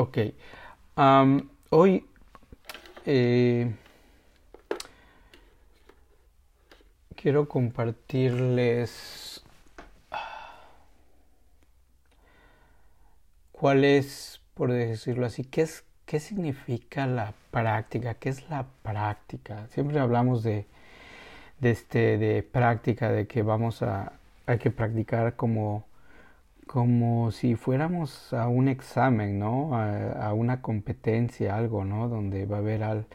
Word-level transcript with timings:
Ok. 0.00 0.16
Hoy 1.68 2.06
eh, 3.04 3.70
quiero 7.14 7.46
compartirles 7.50 9.44
cuál 13.52 13.84
es, 13.84 14.40
por 14.54 14.72
decirlo 14.72 15.26
así, 15.26 15.44
qué 15.44 15.60
es, 15.60 15.84
qué 16.06 16.18
significa 16.18 17.06
la 17.06 17.34
práctica, 17.50 18.14
qué 18.14 18.30
es 18.30 18.48
la 18.48 18.64
práctica. 18.82 19.66
Siempre 19.68 20.00
hablamos 20.00 20.42
de, 20.42 20.64
de 21.58 21.70
este, 21.72 22.16
de 22.16 22.42
práctica, 22.42 23.12
de 23.12 23.26
que 23.26 23.42
vamos 23.42 23.82
a, 23.82 24.14
hay 24.46 24.56
que 24.56 24.70
practicar 24.70 25.36
como 25.36 25.89
como 26.70 27.32
si 27.32 27.56
fuéramos 27.56 28.32
a 28.32 28.46
un 28.46 28.68
examen, 28.68 29.40
¿no? 29.40 29.76
A, 29.76 30.32
una 30.34 30.62
competencia, 30.62 31.56
algo, 31.56 31.84
¿no? 31.84 32.08
Donde 32.08 32.46
va 32.46 32.58
a 32.58 32.60
haber 32.60 33.06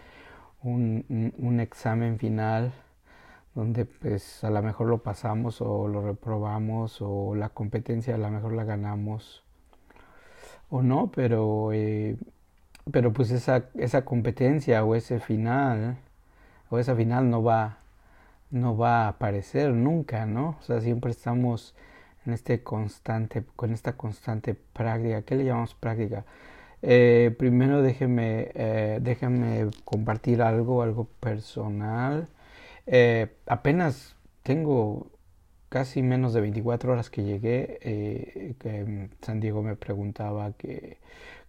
un, 0.61 1.05
un, 1.37 1.59
examen 1.61 2.19
final 2.19 2.73
donde 3.55 3.85
pues 3.85 4.43
a 4.43 4.49
lo 4.49 4.61
mejor 4.61 4.87
lo 4.87 4.97
pasamos 5.03 5.61
o 5.61 5.87
lo 5.87 6.01
reprobamos 6.01 6.97
o 7.01 7.33
la 7.35 7.47
competencia 7.49 8.15
a 8.15 8.17
lo 8.17 8.29
mejor 8.29 8.51
la 8.53 8.65
ganamos 8.65 9.43
o 10.69 10.81
no, 10.81 11.11
pero, 11.15 11.71
eh, 11.73 12.17
pero 12.91 13.13
pues 13.13 13.31
esa, 13.31 13.69
esa 13.75 14.03
competencia 14.03 14.83
o 14.83 14.95
ese 14.95 15.19
final 15.21 15.97
o 16.69 16.79
esa 16.79 16.95
final 16.95 17.29
no 17.29 17.41
va, 17.43 17.77
no 18.51 18.75
va 18.77 19.05
a 19.05 19.09
aparecer 19.09 19.71
nunca, 19.71 20.25
¿no? 20.25 20.57
O 20.59 20.63
sea, 20.63 20.81
siempre 20.81 21.11
estamos 21.11 21.73
en 22.25 22.33
este 22.33 22.63
constante, 22.63 23.43
con 23.55 23.73
esta 23.73 23.93
constante 23.93 24.55
práctica. 24.55 25.21
¿Qué 25.23 25.35
le 25.35 25.45
llamamos 25.45 25.75
práctica? 25.75 26.25
Eh, 26.81 27.35
primero 27.37 27.81
déjeme, 27.81 28.51
eh, 28.53 28.99
déjeme 29.01 29.69
compartir 29.83 30.41
algo, 30.41 30.81
algo 30.81 31.05
personal. 31.19 32.27
Eh, 32.87 33.27
apenas 33.47 34.15
tengo 34.43 35.07
casi 35.69 36.01
menos 36.03 36.33
de 36.33 36.41
24 36.41 36.93
horas 36.93 37.09
que 37.09 37.23
llegué. 37.23 37.79
Eh, 37.81 38.55
que 38.59 39.09
San 39.21 39.39
Diego 39.39 39.63
me 39.63 39.75
preguntaba 39.75 40.53
que 40.53 40.97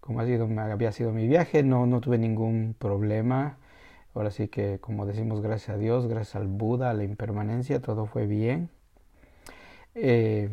cómo 0.00 0.20
ha 0.20 0.26
sido, 0.26 0.48
había 0.60 0.92
sido 0.92 1.12
mi 1.12 1.28
viaje. 1.28 1.62
No, 1.62 1.86
no 1.86 2.00
tuve 2.00 2.18
ningún 2.18 2.74
problema. 2.78 3.58
Ahora 4.14 4.30
sí 4.30 4.48
que, 4.48 4.78
como 4.80 5.04
decimos, 5.06 5.42
gracias 5.42 5.76
a 5.76 5.78
Dios, 5.78 6.06
gracias 6.06 6.36
al 6.36 6.46
Buda, 6.48 6.90
a 6.90 6.94
la 6.94 7.04
impermanencia, 7.04 7.82
todo 7.82 8.06
fue 8.06 8.26
bien. 8.26 8.70
Eh, 9.94 10.50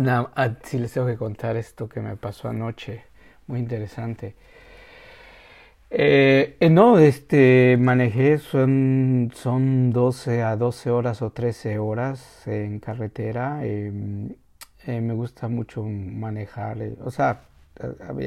no, 0.00 0.30
sí 0.62 0.78
les 0.78 0.92
tengo 0.92 1.06
que 1.06 1.16
contar 1.16 1.56
esto 1.56 1.88
que 1.88 2.00
me 2.00 2.16
pasó 2.16 2.48
anoche, 2.48 3.04
muy 3.46 3.60
interesante. 3.60 4.34
Eh, 5.90 6.56
no, 6.70 6.98
este, 6.98 7.76
manejé, 7.78 8.38
son, 8.38 9.32
son 9.34 9.92
12 9.92 10.42
a 10.42 10.56
12 10.56 10.90
horas 10.90 11.22
o 11.22 11.30
13 11.30 11.78
horas 11.78 12.46
en 12.46 12.80
carretera. 12.80 13.60
Eh, 13.62 13.92
eh, 14.86 15.00
me 15.00 15.14
gusta 15.14 15.48
mucho 15.48 15.82
manejar, 15.84 16.78
o 17.04 17.10
sea, 17.10 17.42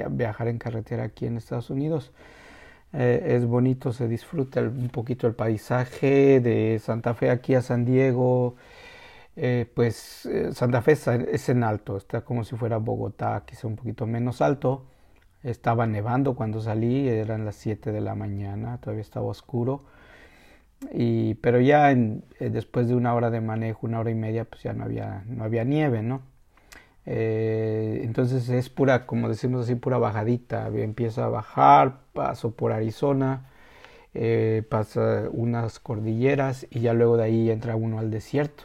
viajar 0.09 0.47
en 0.47 0.57
carretera 0.57 1.03
aquí 1.05 1.25
en 1.25 1.37
Estados 1.37 1.69
Unidos. 1.69 2.11
es 2.93 3.45
bonito, 3.45 3.93
se 3.93 4.07
disfruta 4.07 4.61
un 4.61 4.89
poquito 4.89 5.27
el 5.27 5.35
paisaje 5.35 6.39
de 6.39 6.79
Santa 6.79 7.13
Fe 7.13 7.29
aquí 7.29 7.55
a 7.55 7.61
San 7.61 7.85
Diego. 7.85 8.55
Eh, 9.35 9.71
pues 9.73 10.25
eh, 10.25 10.51
Santa 10.53 10.81
Fe 10.81 10.93
es 10.93 11.49
en 11.49 11.63
alto, 11.63 11.97
está 11.97 12.21
como 12.21 12.43
si 12.43 12.55
fuera 12.57 12.77
Bogotá, 12.77 13.43
quizá 13.45 13.67
un 13.67 13.75
poquito 13.75 14.05
menos 14.05 14.41
alto. 14.41 14.85
Estaba 15.43 15.87
nevando 15.87 16.35
cuando 16.35 16.61
salí, 16.61 17.07
eran 17.07 17.45
las 17.45 17.55
7 17.55 17.91
de 17.93 18.01
la 18.01 18.15
mañana, 18.15 18.79
todavía 18.81 19.01
estaba 19.01 19.27
oscuro. 19.27 19.83
Y, 20.93 21.35
pero 21.35 21.59
ya 21.59 21.91
en, 21.91 22.23
eh, 22.39 22.49
después 22.49 22.87
de 22.87 22.95
una 22.95 23.13
hora 23.13 23.29
de 23.29 23.41
manejo, 23.41 23.85
una 23.87 23.99
hora 23.99 24.11
y 24.11 24.15
media, 24.15 24.45
pues 24.45 24.63
ya 24.63 24.73
no 24.73 24.85
había, 24.85 25.23
no 25.27 25.43
había 25.43 25.63
nieve, 25.65 26.01
¿no? 26.03 26.21
Eh, 27.05 28.01
entonces 28.03 28.49
es 28.49 28.69
pura, 28.69 29.05
como 29.07 29.29
decimos 29.29 29.65
así, 29.65 29.75
pura 29.75 29.97
bajadita. 29.97 30.67
Empieza 30.69 31.25
a 31.25 31.29
bajar, 31.29 32.01
paso 32.13 32.51
por 32.51 32.71
Arizona, 32.73 33.47
pasa 34.69 35.29
unas 35.31 35.79
cordilleras 35.79 36.67
y 36.71 36.81
ya 36.81 36.93
luego 36.93 37.17
de 37.17 37.23
ahí 37.25 37.51
entra 37.51 37.75
uno 37.75 37.99
al 37.99 38.11
desierto 38.11 38.63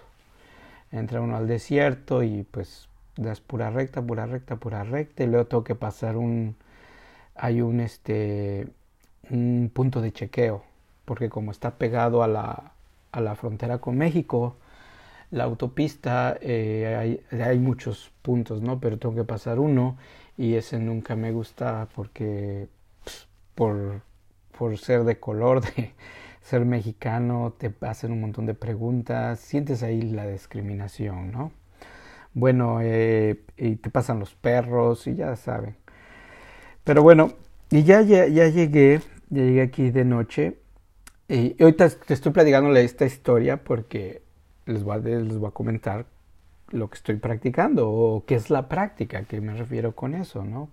entra 0.95 1.21
uno 1.21 1.37
al 1.37 1.49
desierto 1.49 2.23
y 2.23 2.45
pues 2.45 2.89
das 3.17 3.41
pura 3.41 3.71
recta, 3.71 4.03
pura 4.03 4.27
recta, 4.27 4.57
pura 4.57 4.85
recta 4.85 5.25
y 5.25 5.27
luego 5.27 5.47
tengo 5.47 5.65
que 5.65 5.75
pasar 5.75 6.17
un 6.17 6.57
hay 7.35 7.61
un 7.61 7.81
este 7.81 8.69
un 9.31 9.71
punto 9.73 10.01
de 10.01 10.13
chequeo 10.13 10.65
porque 11.05 11.29
como 11.29 11.51
está 11.51 11.73
pegado 11.73 12.23
a 12.23 12.29
la, 12.29 12.73
a 13.13 13.21
la 13.21 13.35
frontera 13.35 13.79
con 13.79 13.99
México 13.99 14.57
la 15.31 15.45
autopista 15.45 16.39
eh, 16.41 16.97
hay, 17.31 17.41
hay, 17.41 17.59
muchos 17.59 18.13
puntos 18.23 18.63
no 18.63 18.79
pero 18.81 18.99
tengo 18.99 19.15
que 19.15 19.25
pasar 19.25 19.59
uno 19.59 19.97
y 20.37 20.55
ese 20.55 20.79
nunca 20.79 21.17
me 21.17 21.33
gusta 21.33 21.89
porque 21.95 22.69
pues, 23.03 23.27
por 23.55 24.03
por 24.57 24.79
ser 24.79 25.05
de 25.05 25.19
color 25.19 25.61
de 25.75 25.93
ser 26.45 26.65
mexicano, 26.67 27.55
te 27.59 27.73
hacen 27.81 28.13
un 28.13 28.21
montón 28.21 28.45
de 28.47 28.55
preguntas, 28.55 29.41
sientes 29.41 29.83
ahí 29.83 30.03
la 30.03 30.29
discriminación, 30.29 31.33
¿no? 31.33 31.53
Bueno, 32.35 32.81
eh, 32.83 33.41
y 33.57 33.77
te 33.77 33.91
pasan 33.91 34.21
los 34.21 34.35
perros 34.35 35.07
y 35.07 35.17
ya 35.17 35.35
saben. 35.37 35.77
Pero 36.85 37.03
bueno, 37.03 37.33
y 37.71 37.85
ya, 37.85 38.03
ya, 38.03 38.27
ya 38.27 38.49
llegué, 38.49 39.01
ya 39.31 39.43
llegué 39.43 39.63
aquí 39.63 39.91
de 39.91 40.05
noche. 40.05 40.59
Y 41.29 41.61
ahorita 41.63 41.89
te 41.89 42.13
estoy 42.13 42.33
platicándole 42.33 42.85
esta 42.85 43.07
historia 43.07 43.65
porque 43.65 44.23
les 44.67 44.85
voy, 44.85 44.97
a, 44.97 44.99
les 44.99 45.39
voy 45.39 45.49
a 45.49 45.53
comentar 45.53 46.07
lo 46.71 46.91
que 46.91 46.97
estoy 46.97 47.17
practicando 47.17 47.91
o 47.91 48.25
qué 48.27 48.35
es 48.35 48.51
la 48.51 48.69
práctica, 48.69 49.25
que 49.25 49.41
me 49.41 49.55
refiero 49.55 49.95
con 49.95 50.15
eso, 50.15 50.45
¿no? 50.45 50.69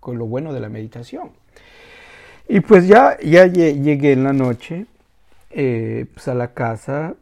con 0.00 0.18
lo 0.18 0.26
bueno 0.26 0.52
de 0.52 0.60
la 0.60 0.68
meditación. 0.68 1.30
Y 2.48 2.60
pues 2.60 2.88
ya, 2.88 3.18
ya 3.20 3.46
llegué 3.46 4.12
en 4.12 4.24
la 4.24 4.32
noche 4.32 4.86
eh, 5.50 6.06
pues 6.14 6.28
a 6.28 6.34
la 6.34 6.52
casa, 6.52 7.14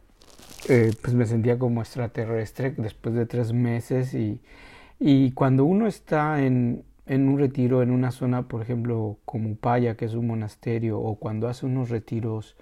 eh, 0.69 0.93
pues 1.01 1.13
me 1.13 1.25
sentía 1.25 1.57
como 1.57 1.81
extraterrestre 1.81 2.73
después 2.77 3.15
de 3.15 3.25
tres 3.25 3.53
meses 3.53 4.13
y, 4.13 4.39
y 4.99 5.31
cuando 5.31 5.65
uno 5.65 5.87
está 5.87 6.43
en, 6.43 6.83
en, 7.05 7.29
un 7.29 7.39
retiro 7.39 7.81
en 7.83 7.91
una 7.91 8.11
zona, 8.11 8.43
por 8.43 8.61
ejemplo, 8.61 9.17
como 9.25 9.51
Upaya, 9.51 9.95
que 9.95 10.05
es 10.05 10.13
un 10.13 10.27
monasterio, 10.27 10.99
o 10.99 11.15
cuando 11.15 11.47
hace 11.47 11.65
unos 11.65 11.89
retiros 11.89 12.55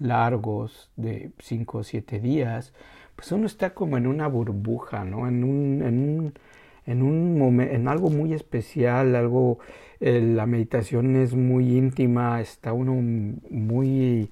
largos 0.00 0.90
de 0.96 1.30
cinco 1.38 1.78
o 1.78 1.84
siete 1.84 2.20
días, 2.20 2.72
pues 3.16 3.30
uno 3.32 3.46
está 3.46 3.70
como 3.70 3.96
en 3.96 4.06
una 4.06 4.26
burbuja, 4.26 5.04
¿no? 5.04 5.28
En 5.28 5.44
un, 5.44 6.34
en 6.86 7.02
un 7.02 7.60
en 7.60 7.88
algo 7.88 8.10
muy 8.10 8.34
especial, 8.34 9.16
algo 9.16 9.58
eh, 10.00 10.20
la 10.20 10.46
meditación 10.46 11.16
es 11.16 11.34
muy 11.34 11.76
íntima, 11.76 12.40
está 12.40 12.72
uno 12.72 12.94
muy 12.94 14.30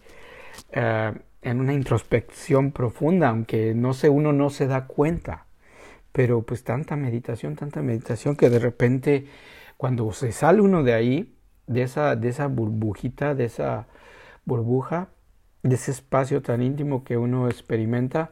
eh, 0.72 1.12
en 1.42 1.60
una 1.60 1.74
introspección 1.74 2.72
profunda, 2.72 3.28
aunque 3.30 3.74
no 3.74 3.92
sé, 3.94 4.08
uno 4.08 4.32
no 4.32 4.50
se 4.50 4.66
da 4.66 4.86
cuenta. 4.86 5.46
Pero 6.12 6.42
pues 6.42 6.64
tanta 6.64 6.96
meditación, 6.96 7.56
tanta 7.56 7.82
meditación 7.82 8.36
que 8.36 8.50
de 8.50 8.58
repente 8.58 9.26
cuando 9.76 10.12
se 10.12 10.32
sale 10.32 10.60
uno 10.60 10.82
de 10.84 10.94
ahí, 10.94 11.34
de 11.66 11.82
esa, 11.82 12.16
de 12.16 12.28
esa 12.28 12.46
burbujita, 12.48 13.34
de 13.34 13.46
esa 13.46 13.88
burbuja, 14.44 15.08
de 15.62 15.74
ese 15.74 15.90
espacio 15.90 16.42
tan 16.42 16.62
íntimo 16.62 17.04
que 17.04 17.16
uno 17.16 17.48
experimenta, 17.48 18.30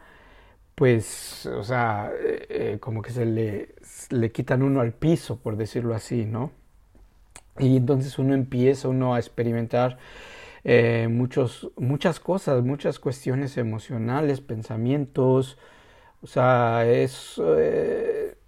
pues, 0.81 1.45
o 1.45 1.63
sea, 1.63 2.11
eh, 2.19 2.47
eh 2.49 2.79
como 2.81 3.03
que 3.03 3.11
se 3.11 3.27
le, 3.27 3.75
le 4.09 4.33
quitan 4.33 4.63
uno 4.63 4.81
al 4.81 4.95
piso, 4.95 5.39
por 5.39 5.59
decirlo 5.59 5.95
así, 5.95 6.25
¿no? 6.25 6.53
Y 7.59 7.77
entonces 7.77 8.19
uno 8.19 8.33
empieza 8.33 8.89
uno 8.89 9.15
a 9.15 9.19
experimentar 9.19 9.99
eh, 10.65 11.07
muchos, 11.11 11.71
muchas 11.77 12.19
cosas, 12.19 12.65
muchas 12.65 12.99
cuestiones 12.99 13.59
emocionales, 13.59 14.41
pensamientos. 14.41 15.59
O 16.23 16.27
sea, 16.27 16.87
es, 16.87 17.39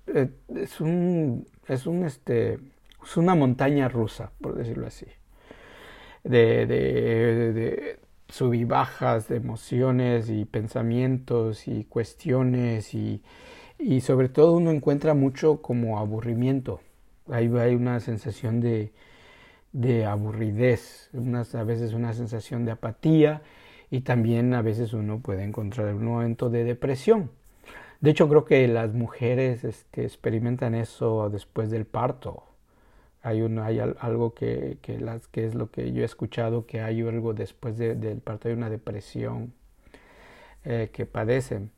es 0.06 0.81
un, 0.81 1.46
es 1.69 1.87
un, 1.87 2.06
este, 2.06 2.58
es 3.05 3.17
una 3.19 3.35
montaña 3.35 3.90
rusa, 3.90 4.32
por 4.40 4.55
decirlo 4.55 4.87
así. 4.87 5.06
De 6.25 7.99
sub 8.32 8.55
y 8.55 8.64
bajas 8.64 9.29
de 9.29 9.37
emociones 9.37 10.31
y 10.31 10.44
pensamientos 10.44 11.69
y 11.69 11.84
cuestiones 11.84 12.94
y, 12.94 13.23
y 13.79 14.00
sobre 14.00 14.29
todo 14.29 14.55
uno 14.55 14.70
encuentra 14.70 15.14
mucho 15.14 15.62
como 15.62 15.99
aburrimiento 15.99 16.81
Ahí 17.31 17.50
hay 17.58 17.75
una 17.75 18.00
sensación 18.00 18.61
de, 18.61 18.93
de 19.73 20.06
aburridez, 20.06 21.11
a 21.55 21.64
veces 21.64 21.93
una 21.93 22.14
sensación 22.14 22.64
de 22.64 22.73
apatía 22.73 23.43
y 23.90 24.00
también 24.00 24.55
a 24.55 24.62
veces 24.62 24.93
uno 24.93 25.20
puede 25.20 25.44
encontrar 25.44 25.94
un 25.94 26.05
momento 26.05 26.50
de 26.50 26.64
depresión. 26.64 27.31
De 28.00 28.11
hecho, 28.11 28.28
creo 28.28 28.44
que 28.44 28.67
las 28.67 28.93
mujeres 28.94 29.64
este, 29.64 30.05
experimentan 30.05 30.75
eso 30.75 31.31
después 31.31 31.70
del 31.70 31.87
parto. 31.87 32.44
Hay, 33.22 33.42
un, 33.42 33.58
hay 33.58 33.78
algo 33.80 34.34
que, 34.34 34.78
que, 34.82 34.98
las, 34.98 35.28
que 35.28 35.46
es 35.46 35.54
lo 35.54 35.70
que 35.70 35.92
yo 35.92 36.02
he 36.02 36.04
escuchado, 36.04 36.66
que 36.66 36.80
hay 36.80 37.02
algo 37.02 37.34
después 37.34 37.78
del 37.78 38.20
parto, 38.20 38.48
hay 38.48 38.54
una 38.54 38.70
depresión 38.70 39.52
eh, 40.64 40.90
que 40.92 41.06
padecen. 41.06 41.70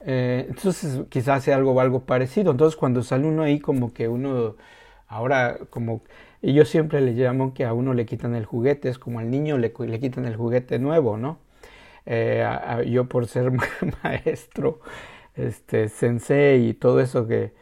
Eh, 0.00 0.46
entonces 0.48 1.02
quizás 1.10 1.44
sea 1.44 1.56
algo, 1.56 1.80
algo 1.80 2.00
parecido. 2.06 2.52
Entonces 2.52 2.76
cuando 2.76 3.02
sale 3.02 3.26
uno 3.26 3.42
ahí 3.42 3.60
como 3.60 3.92
que 3.94 4.08
uno, 4.08 4.56
ahora 5.08 5.58
como, 5.70 6.02
y 6.42 6.54
yo 6.54 6.64
siempre 6.64 7.00
le 7.00 7.12
llamo 7.12 7.54
que 7.54 7.64
a 7.64 7.74
uno 7.74 7.94
le 7.94 8.06
quitan 8.06 8.34
el 8.34 8.46
juguete, 8.46 8.88
es 8.88 8.98
como 8.98 9.18
al 9.20 9.30
niño 9.30 9.58
le, 9.58 9.72
le 9.78 10.00
quitan 10.00 10.24
el 10.26 10.36
juguete 10.36 10.78
nuevo, 10.78 11.16
¿no? 11.18 11.38
Eh, 12.06 12.44
yo 12.90 13.08
por 13.08 13.26
ser 13.28 13.52
maestro, 14.02 14.80
este, 15.36 15.88
sensei 15.88 16.68
y 16.70 16.74
todo 16.74 17.00
eso 17.00 17.26
que, 17.28 17.52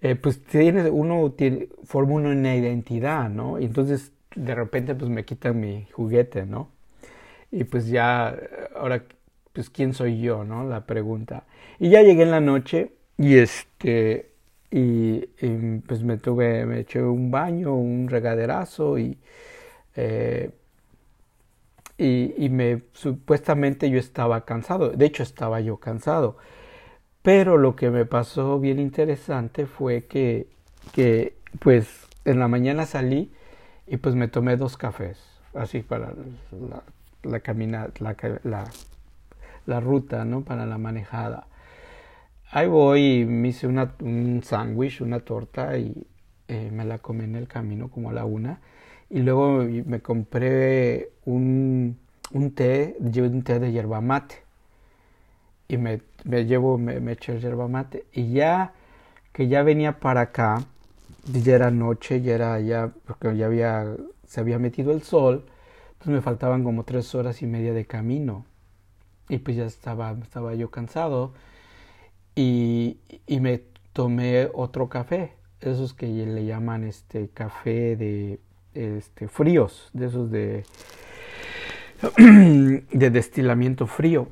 eh, 0.00 0.16
pues 0.16 0.42
tiene, 0.42 0.90
uno 0.90 1.32
tiene, 1.32 1.68
forma 1.84 2.14
una 2.14 2.56
identidad, 2.56 3.28
¿no? 3.28 3.58
Y 3.58 3.64
entonces 3.64 4.12
de 4.34 4.54
repente 4.54 4.94
pues 4.94 5.10
me 5.10 5.24
quitan 5.24 5.60
mi 5.60 5.86
juguete, 5.92 6.46
¿no? 6.46 6.70
Y 7.50 7.64
pues 7.64 7.88
ya, 7.88 8.36
ahora, 8.74 9.04
pues 9.52 9.70
quién 9.70 9.94
soy 9.94 10.20
yo, 10.20 10.44
¿no? 10.44 10.64
La 10.64 10.86
pregunta. 10.86 11.44
Y 11.78 11.90
ya 11.90 12.02
llegué 12.02 12.24
en 12.24 12.30
la 12.32 12.40
noche 12.40 12.92
y 13.18 13.36
este, 13.38 14.30
y, 14.70 15.20
pues 15.86 16.02
me 16.02 16.18
tuve, 16.18 16.66
me 16.66 16.80
eché 16.80 17.02
un 17.02 17.30
baño, 17.30 17.74
un 17.74 18.08
regaderazo 18.08 18.98
y... 18.98 19.18
Eh, 19.96 20.50
y, 21.96 22.48
me 22.50 22.82
supuestamente 22.92 23.88
yo 23.88 23.98
estaba 24.00 24.44
cansado, 24.44 24.90
de 24.90 25.06
hecho 25.06 25.22
estaba 25.22 25.60
yo 25.60 25.76
cansado, 25.76 26.36
pero 27.24 27.56
lo 27.56 27.74
que 27.74 27.88
me 27.88 28.04
pasó 28.04 28.60
bien 28.60 28.78
interesante 28.78 29.64
fue 29.64 30.04
que, 30.04 30.46
que 30.92 31.34
pues 31.58 32.06
en 32.26 32.38
la 32.38 32.48
mañana 32.48 32.84
salí 32.84 33.32
y 33.86 33.96
pues 33.96 34.14
me 34.14 34.28
tomé 34.28 34.58
dos 34.58 34.76
cafés, 34.76 35.18
así 35.54 35.80
para 35.80 36.12
la, 36.68 36.82
la 37.22 37.40
caminata, 37.40 38.14
la, 38.44 38.70
la, 39.64 39.80
ruta, 39.80 40.26
¿no? 40.26 40.42
Para 40.42 40.66
la 40.66 40.76
manejada. 40.76 41.46
Ahí 42.50 42.68
voy 42.68 43.20
y 43.20 43.24
me 43.24 43.48
hice 43.48 43.68
una, 43.68 43.94
un 44.02 44.42
sándwich, 44.44 45.00
una 45.00 45.20
torta 45.20 45.78
y 45.78 46.06
eh, 46.48 46.68
me 46.70 46.84
la 46.84 46.98
comí 46.98 47.24
en 47.24 47.36
el 47.36 47.48
camino 47.48 47.88
como 47.88 48.10
a 48.10 48.12
la 48.12 48.26
una 48.26 48.60
y 49.08 49.20
luego 49.20 49.64
me 49.64 50.00
compré 50.02 51.12
un, 51.24 51.96
un 52.32 52.50
té, 52.54 52.98
un 53.00 53.42
té 53.42 53.60
de 53.60 53.72
yerba 53.72 54.02
mate. 54.02 54.43
Y 55.68 55.76
me, 55.78 56.02
me 56.24 56.44
llevo, 56.44 56.78
me, 56.78 57.00
me 57.00 57.12
el 57.12 57.40
yerba 57.40 57.68
mate. 57.68 58.06
Y 58.12 58.32
ya 58.32 58.72
que 59.32 59.48
ya 59.48 59.62
venía 59.62 59.98
para 59.98 60.22
acá, 60.22 60.64
ya 61.24 61.54
era 61.54 61.70
noche, 61.70 62.22
ya 62.22 62.34
era 62.34 62.60
ya, 62.60 62.92
porque 63.06 63.36
ya 63.36 63.46
había, 63.46 63.96
se 64.26 64.40
había 64.40 64.58
metido 64.58 64.92
el 64.92 65.02
sol, 65.02 65.44
entonces 65.92 66.14
me 66.14 66.20
faltaban 66.20 66.62
como 66.64 66.84
tres 66.84 67.14
horas 67.14 67.42
y 67.42 67.46
media 67.46 67.72
de 67.72 67.86
camino. 67.86 68.46
Y 69.28 69.38
pues 69.38 69.56
ya 69.56 69.64
estaba, 69.64 70.12
estaba 70.22 70.54
yo 70.54 70.70
cansado. 70.70 71.32
Y, 72.34 72.98
y 73.26 73.40
me 73.40 73.62
tomé 73.92 74.50
otro 74.52 74.88
café, 74.88 75.32
esos 75.60 75.94
que 75.94 76.06
le 76.06 76.44
llaman 76.44 76.84
este 76.84 77.28
café 77.28 77.96
de 77.96 78.40
este, 78.74 79.28
fríos, 79.28 79.88
de 79.92 80.06
esos 80.06 80.30
de, 80.30 80.64
de 82.18 83.10
destilamiento 83.10 83.86
frío. 83.86 84.28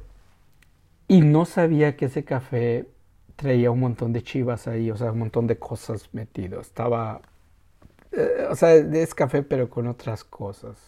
Y 1.12 1.20
no 1.20 1.44
sabía 1.44 1.94
que 1.94 2.06
ese 2.06 2.24
café 2.24 2.86
traía 3.36 3.70
un 3.70 3.80
montón 3.80 4.14
de 4.14 4.22
chivas 4.22 4.66
ahí, 4.66 4.90
o 4.90 4.96
sea, 4.96 5.12
un 5.12 5.18
montón 5.18 5.46
de 5.46 5.58
cosas 5.58 6.08
metido. 6.14 6.58
Estaba, 6.58 7.20
eh, 8.12 8.46
o 8.50 8.56
sea, 8.56 8.72
es 8.74 9.14
café 9.14 9.42
pero 9.42 9.68
con 9.68 9.88
otras 9.88 10.24
cosas. 10.24 10.78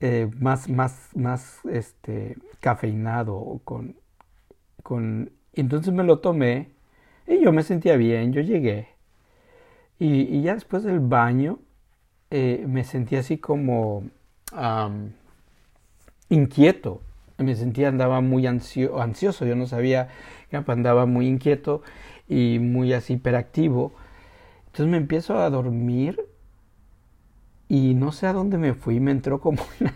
Eh, 0.00 0.28
más, 0.38 0.68
más, 0.68 1.08
más, 1.14 1.60
este, 1.64 2.36
cafeinado, 2.60 3.62
con, 3.64 3.96
con, 4.82 5.30
entonces 5.54 5.94
me 5.94 6.04
lo 6.04 6.18
tomé 6.18 6.68
y 7.26 7.40
yo 7.42 7.52
me 7.52 7.62
sentía 7.62 7.96
bien, 7.96 8.34
yo 8.34 8.42
llegué. 8.42 8.88
Y, 9.98 10.36
y 10.36 10.42
ya 10.42 10.52
después 10.52 10.82
del 10.84 11.00
baño, 11.00 11.60
eh, 12.30 12.66
me 12.68 12.84
sentía 12.84 13.20
así 13.20 13.38
como 13.38 14.04
inquieto. 16.28 17.00
Me 17.38 17.54
sentía, 17.54 17.88
andaba 17.88 18.20
muy 18.20 18.46
ansioso, 18.46 19.44
yo 19.44 19.56
no 19.56 19.66
sabía, 19.66 20.08
andaba 20.50 21.06
muy 21.06 21.28
inquieto 21.28 21.82
y 22.28 22.58
muy 22.60 22.92
así 22.92 23.14
hiperactivo. 23.14 23.92
Entonces 24.66 24.86
me 24.86 24.96
empiezo 24.96 25.38
a 25.38 25.50
dormir 25.50 26.18
y 27.68 27.94
no 27.94 28.12
sé 28.12 28.26
a 28.26 28.32
dónde 28.32 28.58
me 28.58 28.74
fui, 28.74 29.00
me 29.00 29.10
entró 29.10 29.40
como 29.40 29.62
una, 29.80 29.92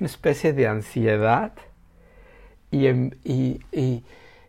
especie 0.00 0.52
de 0.52 0.68
ansiedad 0.68 1.52
y, 2.70 2.86
em, 2.86 3.10
y, 3.24 3.60
y, 3.72 4.04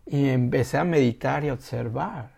y, 0.06 0.28
empecé 0.28 0.78
a 0.78 0.84
meditar 0.84 1.44
y 1.44 1.50
observar. 1.50 2.32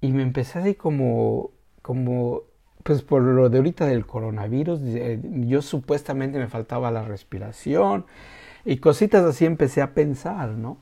Y 0.00 0.12
me 0.12 0.22
empecé 0.22 0.58
así 0.58 0.74
como, 0.74 1.50
como 1.82 2.42
pues 2.84 3.02
por 3.02 3.22
lo 3.22 3.48
de 3.48 3.58
ahorita 3.58 3.86
del 3.86 4.06
coronavirus, 4.06 4.80
eh, 4.84 5.18
yo 5.22 5.62
supuestamente 5.62 6.38
me 6.38 6.48
faltaba 6.48 6.90
la 6.90 7.02
respiración 7.02 8.04
y 8.64 8.78
cositas 8.78 9.24
así 9.24 9.44
empecé 9.46 9.82
a 9.82 9.94
pensar, 9.94 10.50
¿no? 10.50 10.78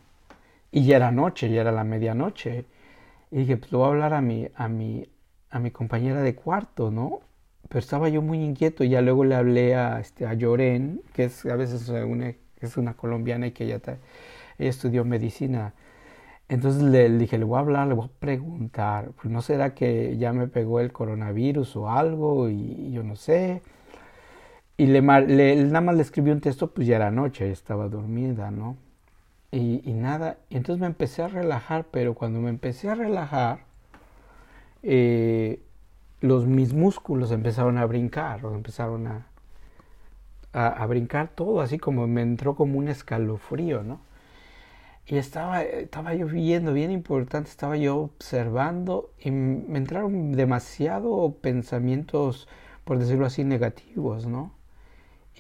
Y 0.71 0.85
ya 0.87 0.97
era 0.97 1.11
noche, 1.11 1.51
ya 1.51 1.61
era 1.63 1.73
la 1.73 1.85
medianoche. 1.85 2.65
Y 3.31 3.39
dije, 3.39 3.57
pues 3.57 3.73
lo 3.73 3.79
voy 3.79 3.89
a 3.89 3.91
hablar 3.91 4.15
a 4.15 4.21
mi, 4.21 4.49
a 4.55 4.69
mi, 4.69 5.09
a 5.51 5.59
mi 5.59 5.71
compañera 5.71 6.23
de 6.23 6.35
cuarto, 6.35 6.91
¿no? 6.91 7.21
Pero 7.69 7.81
estaba 7.81 8.09
yo 8.09 8.23
muy 8.23 8.43
inquieto. 8.43 8.85
Y 8.85 8.91
ya 8.91 9.03
luego 9.03 9.25
le 9.25 9.35
hablé 9.35 9.75
a, 9.75 10.01
este, 10.01 10.27
a 10.27 10.35
Lloren, 10.35 11.03
que 11.15 11.25
es 11.25 11.45
a 11.47 11.57
veces 11.57 11.89
una, 11.89 12.35
es 12.61 12.77
una 12.77 12.95
colombiana 12.95 13.47
y 13.49 13.53
que 13.53 13.65
ella, 13.65 13.81
ella 14.59 14.71
estudió 14.71 15.05
medicina 15.05 15.75
entonces 16.53 16.83
le, 16.83 17.09
dije, 17.09 17.39
le 17.39 17.45
voy 17.45 17.57
a 17.57 17.61
hablar, 17.61 17.89
le 17.89 17.95
voy 17.95 18.07
a 18.07 18.21
preguntar, 18.21 19.13
pues 19.13 19.33
no 19.33 19.41
será 19.41 19.75
que 19.75 20.19
ya 20.19 20.35
me 20.35 20.49
pegó 20.49 20.81
el 20.81 20.93
coronavirus 20.93 21.77
o 21.77 21.89
algo 21.91 22.51
y, 22.51 22.93
yo 22.93 23.03
no 23.03 23.17
sé. 23.17 23.63
Y 24.83 24.87
le, 24.87 25.01
nada 25.01 25.81
más 25.81 25.95
le 25.95 26.03
escribí 26.03 26.33
un 26.33 26.41
texto, 26.41 26.73
pues 26.75 26.89
ya 26.89 26.97
era 26.97 27.13
noche, 27.13 27.53
estaba 27.53 27.89
dormida, 27.89 28.51
¿no? 28.51 28.77
Y, 29.53 29.81
nada, 29.93 30.39
entonces 30.51 30.81
me 30.81 30.89
empecé 30.89 31.23
a 31.23 31.29
relajar, 31.29 31.87
pero 31.93 32.15
cuando 32.15 32.41
me 32.41 32.51
empecé 32.51 32.89
a 32.89 32.97
relajar, 32.97 33.61
eh, 34.83 35.63
los, 36.21 36.47
mis 36.47 36.75
músculos 36.75 37.31
empezaron 37.31 37.79
a 37.79 37.87
brincar, 37.87 38.45
o 38.45 38.57
empezaron 38.57 39.07
a, 39.07 39.29
a, 40.53 40.67
a 40.67 40.87
brincar 40.87 41.29
todo, 41.29 41.61
así 41.61 41.79
como 41.79 42.09
me 42.09 42.23
entró 42.23 42.57
como 42.57 42.77
un 42.77 42.89
escalofrío, 42.89 43.85
¿no? 43.85 44.01
Y 45.07 45.17
estaba, 45.17 45.63
estaba 45.63 46.15
yo 46.15 46.27
viendo, 46.27 46.73
bien 46.73 46.91
importante, 46.91 47.51
estaba 47.51 47.77
yo 47.77 47.99
observando 47.99 49.13
y 49.21 49.31
me 49.31 49.79
entraron 49.79 50.33
demasiado 50.33 51.37
pensamientos, 51.41 52.49
por 52.85 52.99
decirlo 52.99 53.27
así, 53.27 53.45
negativos, 53.45 54.27
¿no? 54.27 54.61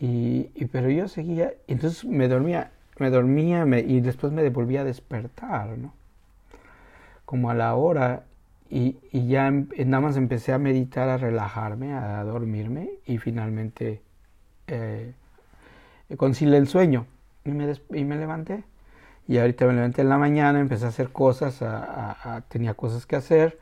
Y, 0.01 0.45
pero 0.73 0.91
yo 0.91 1.07
seguía, 1.09 1.53
entonces 1.69 2.05
me 2.05 2.27
dormía, 2.29 2.73
me 2.99 3.11
dormía 3.11 3.65
y 3.79 4.01
después 4.01 4.33
me 4.33 4.43
devolvía 4.43 4.81
a 4.81 4.85
despertar, 4.85 5.79
¿no? 5.79 5.93
Como 7.25 7.51
a 7.51 7.55
la 7.55 7.75
hora 7.75 8.25
y, 8.71 8.97
ya 9.13 9.49
em, 9.49 9.69
nada 9.87 10.01
más 10.01 10.17
empecé 10.17 10.53
a 10.53 10.59
meditar, 10.59 11.09
a 11.09 11.19
relajarme, 11.19 11.93
a 11.93 12.25
dormirme 12.25 12.91
y 13.07 13.19
finalmente 13.19 14.01
eh, 14.67 15.13
el 16.09 16.69
sueño 16.69 17.07
y 17.45 17.51
me, 17.51 17.73
y 17.91 18.05
me 18.05 18.17
levanté. 18.17 18.65
Y 19.29 19.39
ahorita 19.39 19.67
me 19.67 19.75
levanté 19.75 20.03
en 20.03 20.09
la 20.09 20.19
mañana, 20.19 20.59
empecé 20.59 20.87
a 20.87 20.89
hacer 20.89 21.11
cosas, 21.11 21.63
tenía 22.49 22.75
cosas 22.75 23.07
que 23.07 23.17
hacer. 23.17 23.59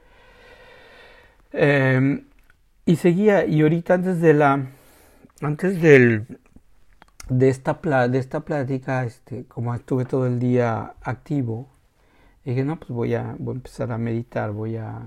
Em, 1.53 2.25
y 2.87 2.97
seguía, 2.97 3.45
y 3.45 3.63
ahorita 3.63 3.95
antes 3.95 4.21
de 4.21 4.35
la, 4.35 4.67
antes 5.41 5.81
del, 5.81 6.27
de 7.29 7.49
esta, 7.49 7.79
de 8.09 8.19
esta 8.19 8.41
plática, 8.41 9.05
este, 9.05 9.45
como 9.47 9.75
estuve 9.75 10.05
todo 10.05 10.27
el 10.27 10.39
día 10.39 10.95
activo, 11.03 11.69
dije, 12.45 12.65
no, 12.65 12.79
pues 12.79 12.91
voy 12.91 13.15
a, 13.15 13.37
voy 13.39 13.55
a 13.55 13.57
empezar 13.57 13.93
a 13.93 13.99
meditar, 13.99 14.53
voy 14.53 14.77
a, 14.77 15.01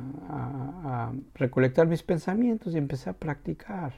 recolectar 1.35 1.87
mis 1.87 2.03
pensamientos 2.03 2.73
y 2.75 2.77
empecé 2.77 3.09
a 3.09 3.13
practicar. 3.13 3.93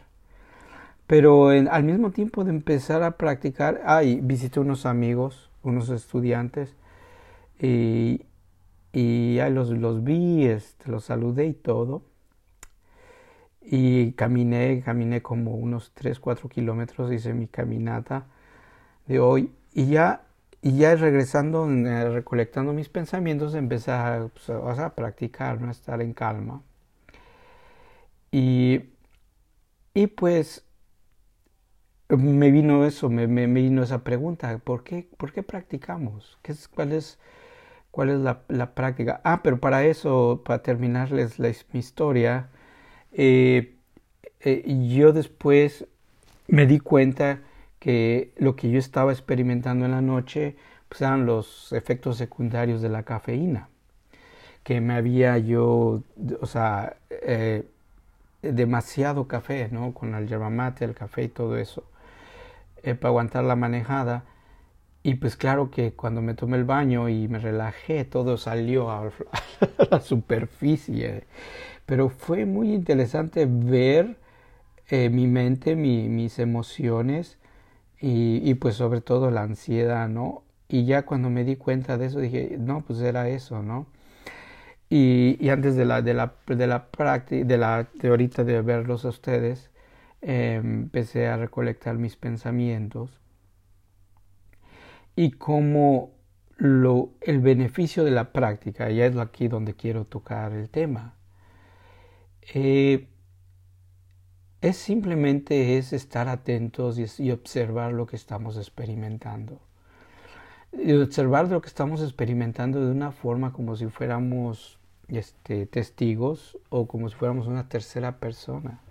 Pero 1.07 1.49
al 1.49 1.83
mismo 1.83 2.11
tiempo 2.11 2.43
de 2.43 2.51
empezar 2.51 3.03
a 3.03 3.11
practicar, 3.17 3.81
ay, 3.85 4.19
visité 4.21 4.59
unos 4.59 4.85
amigos 4.85 5.51
unos 5.65 5.89
estudiantes 5.89 6.75
y, 7.59 8.21
y 8.93 9.37
los, 9.49 9.69
los 9.71 10.03
vi, 10.03 10.45
este, 10.45 10.89
los 10.89 11.05
saludé 11.05 11.47
y 11.47 11.53
todo. 11.53 12.03
Y 13.65 14.13
caminé, 14.13 14.81
caminé 14.83 15.21
como 15.21 15.55
unos 15.55 15.91
3, 15.93 16.19
4 16.19 16.49
kilómetros, 16.49 17.11
hice 17.11 17.33
mi 17.33 17.47
caminata 17.47 18.27
de 19.07 19.19
hoy. 19.19 19.51
Y 19.73 19.87
ya, 19.87 20.23
y 20.61 20.77
ya 20.77 20.95
regresando, 20.95 21.69
eh, 21.69 22.09
recolectando 22.09 22.73
mis 22.73 22.89
pensamientos, 22.89 23.55
empecé 23.55 23.91
a, 23.91 24.29
pues, 24.33 24.49
a 24.49 24.95
practicar, 24.95 25.63
a 25.63 25.71
estar 25.71 26.01
en 26.01 26.13
calma. 26.13 26.61
Y, 28.31 28.81
y 29.93 30.07
pues 30.07 30.65
me 32.09 32.51
vino 32.51 32.85
eso, 32.85 33.09
me, 33.09 33.27
me, 33.27 33.47
vino 33.47 33.83
esa 33.83 34.03
pregunta, 34.03 34.57
¿por 34.59 34.83
qué, 34.83 35.07
por 35.17 35.31
qué 35.33 35.43
practicamos? 35.43 36.37
¿Qué 36.41 36.51
es, 36.51 36.67
¿Cuál 36.67 36.91
es, 36.91 37.19
cuál 37.91 38.09
es 38.09 38.19
la, 38.19 38.43
la, 38.49 38.75
práctica? 38.75 39.21
Ah, 39.23 39.41
pero 39.43 39.59
para 39.59 39.85
eso, 39.85 40.43
para 40.45 40.63
terminarles 40.63 41.39
la, 41.39 41.49
mi 41.73 41.79
historia, 41.79 42.49
eh, 43.15 43.75
eh, 44.41 44.87
yo 44.89 45.13
después 45.13 45.85
me 46.47 46.67
di 46.67 46.79
cuenta 46.79 47.39
que 47.79 48.33
lo 48.37 48.55
que 48.55 48.69
yo 48.69 48.79
estaba 48.79 49.11
experimentando 49.11 49.85
en 49.85 49.91
la 49.91 50.01
noche 50.01 50.55
pues 50.89 51.01
eran 51.01 51.25
los 51.25 51.71
efectos 51.73 52.17
secundarios 52.17 52.81
de 52.81 52.89
la 52.89 53.03
cafeína, 53.03 53.69
que 54.63 54.81
me 54.81 54.93
había 54.93 55.37
yo, 55.37 56.03
o 56.41 56.45
sea, 56.45 56.97
eh, 57.09 57.65
demasiado 58.41 59.27
café, 59.27 59.69
¿no? 59.71 59.93
Con 59.93 60.13
el 60.15 60.27
yerba 60.27 60.49
mate, 60.49 60.85
el 60.85 60.93
café 60.93 61.23
y 61.23 61.27
todo 61.29 61.57
eso. 61.57 61.83
Eh, 62.83 62.95
para 62.95 63.09
aguantar 63.09 63.43
la 63.43 63.55
manejada. 63.55 64.25
Y 65.03 65.15
pues 65.15 65.35
claro 65.35 65.71
que 65.71 65.93
cuando 65.93 66.21
me 66.21 66.33
tomé 66.35 66.57
el 66.57 66.65
baño 66.65 67.09
y 67.09 67.27
me 67.27 67.39
relajé, 67.39 68.05
todo 68.05 68.37
salió 68.37 68.91
a, 68.91 69.11
la 69.91 69.99
superficie. 70.01 71.23
Pero 71.85 72.09
fue 72.09 72.45
muy 72.45 72.73
interesante 72.73 73.47
ver 73.47 74.17
eh, 74.89 75.09
mi 75.09 75.27
mente, 75.27 75.75
mis 75.75 76.39
emociones 76.39 77.39
y, 78.01 78.53
pues 78.55 78.75
sobre 78.75 79.01
todo 79.01 79.31
la 79.31 79.43
ansiedad, 79.43 80.07
¿no? 80.09 80.43
Y 80.67 80.85
ya 80.85 81.05
cuando 81.05 81.29
me 81.29 81.43
di 81.43 81.55
cuenta 81.57 81.97
de 81.97 82.07
eso 82.07 82.19
dije, 82.19 82.57
no, 82.59 82.81
pues 82.81 82.99
era 83.01 83.29
eso, 83.29 83.63
¿no? 83.63 83.87
Y, 84.89 85.49
antes 85.49 85.75
de 85.75 85.85
la, 85.85 86.01
de 86.01 86.13
la, 86.13 86.35
de 86.47 86.67
la 86.67 86.87
práctica, 86.91 87.45
de 87.45 87.57
la 87.57 87.87
teorita 87.99 88.43
de 88.43 88.61
verlos 88.61 89.05
a 89.05 89.09
ustedes, 89.09 89.71
empecé 90.21 91.27
a 91.27 91.37
recolectar 91.37 91.97
mis 91.97 92.15
pensamientos 92.15 93.19
y 95.15 95.31
como 95.31 96.11
lo, 96.57 97.11
el 97.21 97.39
beneficio 97.39 98.03
de 98.03 98.11
la 98.11 98.31
práctica, 98.31 98.89
ya 98.89 99.05
es 99.05 99.17
aquí 99.17 99.47
donde 99.47 99.75
quiero 99.75 100.05
tocar 100.05 100.53
el 100.53 100.69
tema, 100.69 101.14
eh, 102.53 103.07
es 104.61 104.77
simplemente 104.77 105.77
es 105.77 105.93
estar 105.93 106.27
atentos 106.27 106.97
y, 106.97 107.31
observar 107.31 107.93
lo 107.93 108.05
que 108.05 108.15
estamos 108.15 108.57
experimentando. 108.57 109.59
Y 110.73 110.93
observar 110.93 111.49
lo 111.49 111.61
que 111.61 111.67
estamos 111.67 112.01
experimentando 112.01 112.83
de 112.83 112.91
una 112.91 113.11
forma 113.11 113.53
como 113.53 113.75
si 113.75 113.87
fuéramos 113.87 114.79
este, 115.07 115.65
testigos 115.67 116.57
o 116.69 116.87
como 116.87 117.09
si 117.09 117.15
fuéramos 117.15 117.47
una 117.47 117.69
tercera 117.69 118.19
persona 118.19 118.81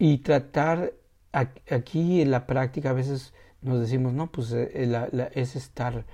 y 0.00 0.18
tratar 0.18 0.94
aquí 1.32 2.22
en 2.22 2.30
la 2.30 2.46
práctica 2.46 2.90
a 2.90 2.94
veces 2.94 3.34
nos 3.60 3.78
decimos 3.78 4.14
no 4.14 4.32
pues 4.32 4.50
eh, 4.52 5.30
es 5.34 5.56
estar 5.56 6.06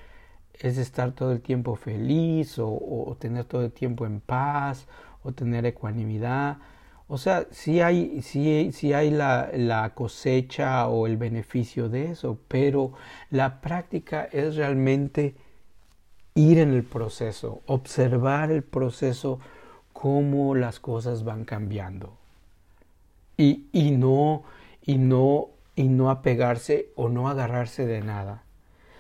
es 0.53 0.77
estar 0.77 1.13
todo 1.13 1.31
el 1.31 1.41
tiempo 1.41 1.77
feliz 1.77 2.59
o, 2.59 3.17
tener 3.21 3.45
todo 3.45 3.65
el 3.65 3.73
tiempo 3.73 4.05
en 4.05 4.21
paz 4.21 4.89
o 5.27 5.33
tener 5.33 5.67
ecuanimidad 5.67 6.59
o 7.09 7.19
sea 7.19 7.47
sí 7.51 7.81
hay 7.81 8.23
sí, 8.23 8.71
sí 8.73 8.93
hay 8.93 9.11
la, 9.11 9.51
la 9.55 9.91
cosecha 9.95 10.89
o 10.89 11.07
el 11.07 11.17
beneficio 11.17 11.89
de 11.89 12.11
eso 12.13 12.39
pero 12.49 12.93
la 13.31 13.61
práctica 13.61 14.29
es 14.33 14.57
realmente 14.57 15.35
ir 16.35 16.59
en 16.59 16.73
el 16.73 16.85
proceso 16.85 17.63
observar 17.67 18.51
el 18.51 18.63
proceso 18.63 19.41
cómo 19.93 20.55
las 20.55 20.81
cosas 20.81 21.25
van 21.25 21.45
cambiando 21.45 22.17
y, 23.37 23.67
y, 23.73 23.91
no, 23.91 24.45
y, 24.85 24.97
no, 24.99 25.51
y 25.75 25.89
no 25.89 26.11
apegarse 26.11 26.89
o 26.97 27.09
no 27.09 27.29
agarrarse 27.29 27.87
de 27.87 28.01
nada, 28.01 28.45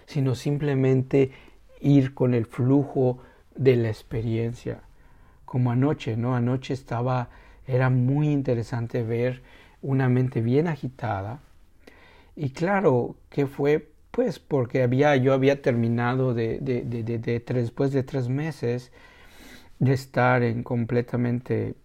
sino 0.06 0.34
simplemente 0.34 1.32
ir 1.80 2.14
con 2.14 2.34
el 2.34 2.46
flujo 2.46 3.18
de 3.54 3.76
la 3.76 3.88
experiencia. 3.88 4.82
Como 5.46 5.70
anoche, 5.72 6.16
¿no? 6.16 6.36
Anoche 6.36 6.74
estaba, 6.74 7.30
era 7.66 7.90
muy 7.90 8.28
interesante 8.30 9.02
ver 9.02 9.42
una 9.82 10.08
mente 10.08 10.42
bien 10.42 10.68
agitada. 10.68 11.40
Y 12.36 12.50
claro 12.50 13.16
que 13.30 13.46
fue 13.46 13.90
pues 14.10 14.38
porque 14.38 14.82
había, 14.82 15.16
yo 15.16 15.34
había 15.34 15.62
terminado 15.62 16.34
de, 16.34 16.58
de, 16.60 16.82
de, 16.82 17.02
de, 17.18 17.40
después 17.40 17.92
de 17.92 18.02
tres 18.02 18.28
meses 18.28 18.92
de 19.78 19.92
estar 19.94 20.42
en 20.42 20.62
completamente 20.62 21.76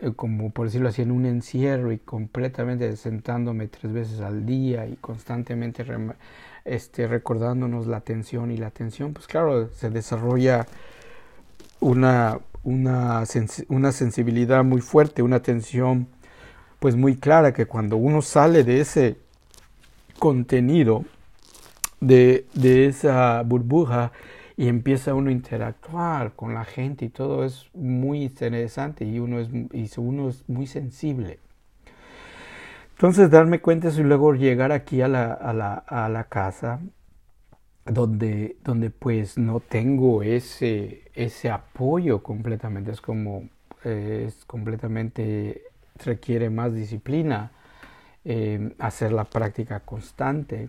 eh, 0.00 0.12
como 0.14 0.50
por 0.50 0.66
decirlo 0.66 0.88
así, 0.88 1.02
en 1.02 1.10
un 1.10 1.26
encierro 1.26 1.92
y 1.92 1.98
completamente 1.98 2.96
sentándome 2.96 3.68
tres 3.68 3.92
veces 3.92 4.20
al 4.20 4.46
día 4.46 4.86
y 4.86 4.96
constantemente 4.96 5.84
este, 6.64 7.06
recordándonos 7.08 7.86
la 7.86 7.98
atención 7.98 8.50
y 8.50 8.56
la 8.58 8.68
atención, 8.68 9.12
pues 9.14 9.26
claro, 9.26 9.68
se 9.70 9.90
desarrolla 9.90 10.66
una, 11.80 12.38
una, 12.66 13.22
una 13.68 13.92
sensibilidad 13.92 14.64
muy 14.64 14.80
fuerte, 14.80 15.22
una 15.22 15.36
atención 15.36 16.08
pues 16.80 16.96
muy 16.96 17.16
clara 17.16 17.52
que 17.52 17.66
cuando 17.66 17.96
uno 17.96 18.22
sale 18.22 18.64
de 18.64 18.80
ese 18.80 19.16
contenido, 20.18 21.04
de, 22.00 22.44
de 22.54 22.86
esa 22.86 23.42
burbuja, 23.42 24.10
y 24.56 24.68
empieza 24.68 25.14
uno 25.14 25.28
a 25.28 25.32
interactuar 25.32 26.32
con 26.32 26.54
la 26.54 26.64
gente 26.64 27.04
y 27.04 27.08
todo 27.08 27.44
es 27.44 27.68
muy 27.74 28.22
interesante 28.22 29.04
y 29.04 29.18
uno 29.18 29.38
es, 29.38 29.48
y 29.72 29.88
uno 29.98 30.28
es 30.30 30.48
muy 30.48 30.66
sensible. 30.66 31.38
Entonces 32.96 33.30
darme 33.30 33.60
cuenta 33.60 33.90
y 33.90 34.02
luego 34.02 34.34
llegar 34.34 34.72
aquí 34.72 35.02
a 35.02 35.08
la, 35.08 35.32
a 35.34 35.52
la, 35.52 35.74
a 35.74 36.08
la 36.08 36.24
casa 36.24 36.80
donde, 37.86 38.56
donde 38.64 38.90
pues 38.90 39.38
no 39.38 39.60
tengo 39.60 40.22
ese, 40.22 41.02
ese 41.14 41.50
apoyo 41.50 42.22
completamente, 42.22 42.90
es 42.90 43.00
como 43.00 43.48
es 43.84 44.44
completamente 44.46 45.62
requiere 46.04 46.50
más 46.50 46.74
disciplina, 46.74 47.52
eh, 48.24 48.74
hacer 48.78 49.12
la 49.12 49.24
práctica 49.24 49.80
constante 49.80 50.68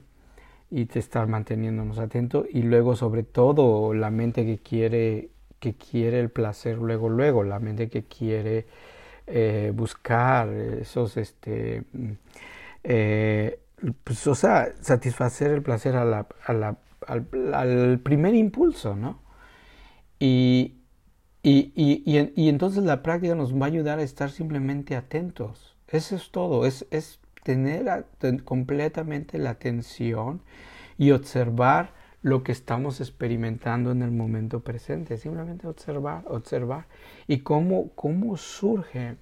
y 0.69 0.86
te 0.86 1.00
estar 1.00 1.27
manteniéndonos 1.27 1.97
atentos 1.97 2.45
y 2.51 2.62
luego 2.62 2.95
sobre 2.95 3.24
todo 3.24 3.93
la 3.93 4.12
mente 4.12 4.45
que 4.45 4.57
quiere 4.59 5.29
que 5.59 5.74
quiere 5.74 6.19
el 6.19 6.29
placer 6.29 6.77
luego 6.77 7.09
luego. 7.09 7.43
La 7.43 7.59
mente 7.59 7.89
que 7.89 8.03
quiere 8.03 8.67
eh, 9.25 9.71
buscar 9.74 10.50
esos 10.50 11.17
este 11.17 11.83
mm, 11.93 12.12
eh, 12.83 13.59
pues, 14.03 14.27
o 14.27 14.36
sea 14.36 14.71
satisfacer 14.81 15.51
el 15.51 15.62
placer 15.63 15.95
a 15.95 16.05
la, 16.05 16.27
a 16.45 16.53
la, 16.53 16.77
al, 17.07 17.99
primer 17.99 18.35
impulso 18.35 18.95
no 18.95 19.21
y 20.19 20.73
y, 21.43 21.71
y, 21.75 22.33
y, 22.35 22.49
entonces 22.49 22.83
la 22.83 23.03
práctica 23.03 23.33
nos 23.33 23.53
va 23.55 23.67
a 23.67 23.69
ayudar 23.69 23.99
a 23.99 24.03
estar 24.03 24.29
simplemente 24.31 24.95
atentos 24.95 25.77
eso 25.87 26.15
es 26.15 26.31
todo 26.31 26.65
es, 26.65 26.85
es 26.91 27.21
tener 27.43 28.05
completamente 28.43 29.37
la 29.37 29.51
atención 29.51 30.41
y 30.97 31.11
observar 31.11 31.93
lo 32.21 32.43
que 32.43 32.51
estamos 32.51 32.99
experimentando 32.99 33.91
en 33.91 34.01
el 34.01 34.11
momento 34.11 34.59
presente. 34.59 35.17
Simplemente 35.17 35.65
observar, 35.65 36.25
observar. 36.27 36.87
Y 37.27 37.39
cómo, 37.39 37.91
cómo 37.95 38.35
surge, 38.35 39.15